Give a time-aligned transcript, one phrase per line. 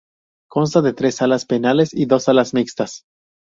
[0.49, 3.03] Consta de tres Salas Penales y dos Salas Mixtas.